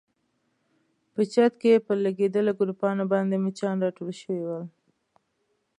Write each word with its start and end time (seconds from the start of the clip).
په 1.13 1.21
چت 1.33 1.53
کې 1.61 1.83
پر 1.85 1.97
لګېدلو 2.05 2.51
ګروپانو 2.59 3.03
باندې 3.13 3.35
مچان 3.45 3.75
راټول 3.85 4.11
شوي 4.21 4.41
ول. 4.45 4.65